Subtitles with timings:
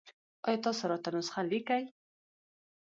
[0.47, 1.83] ایا تاسو راته نسخه لیکئ؟